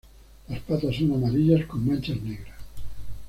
[0.47, 2.57] Las patas son amarillas con manchas negras.